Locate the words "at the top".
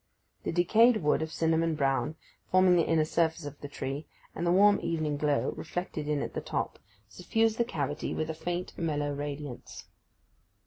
6.23-6.79